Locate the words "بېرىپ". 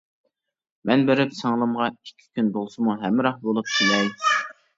1.09-1.35